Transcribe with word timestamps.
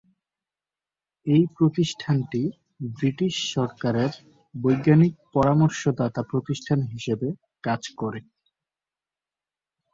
এই 1.25 1.43
প্রতিষ্ঠানটি 1.57 2.41
ব্রিটিশ 2.91 3.33
সরকারের 3.53 4.11
বৈজ্ঞানিক 4.55 5.13
পরামর্শদাতা 5.33 6.21
প্রতিষ্ঠান 6.31 6.79
হিসেবে 6.93 7.27
কাজ 7.63 7.81
করে। 7.97 8.19